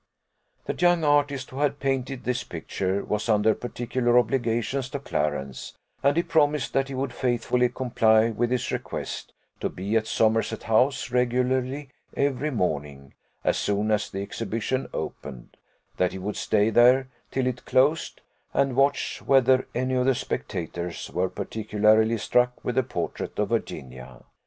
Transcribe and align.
The 0.65 0.73
young 0.73 1.03
artist, 1.03 1.51
who 1.51 1.59
had 1.59 1.79
painted 1.79 2.23
this 2.23 2.43
picture, 2.43 3.03
was 3.05 3.29
under 3.29 3.53
particular 3.53 4.17
obligations 4.17 4.89
to 4.89 4.99
Clarence, 4.99 5.75
and 6.01 6.17
he 6.17 6.23
promised 6.23 6.73
that 6.73 6.87
he 6.87 6.95
would 6.95 7.13
faithfully 7.13 7.69
comply 7.69 8.31
with 8.31 8.49
his 8.49 8.71
request, 8.71 9.31
to 9.59 9.69
be 9.69 9.95
at 9.95 10.07
Somerset 10.07 10.63
house 10.63 11.11
regularly 11.11 11.89
every 12.17 12.49
morning, 12.49 13.13
as 13.43 13.57
soon 13.59 13.91
as 13.91 14.09
the 14.09 14.23
exhibition 14.23 14.89
opened; 14.91 15.55
that 15.97 16.13
he 16.13 16.17
would 16.17 16.35
stay 16.35 16.71
there 16.71 17.07
till 17.29 17.45
it 17.45 17.65
closed, 17.65 18.21
and 18.55 18.75
watch 18.75 19.21
whether 19.23 19.67
any 19.75 19.93
of 19.93 20.07
the 20.07 20.15
spectators 20.15 21.11
were 21.11 21.29
particularly 21.29 22.17
struck 22.17 22.53
with 22.65 22.73
the 22.73 22.81
portrait 22.81 23.37
of 23.37 23.49
Virginia. 23.49 24.23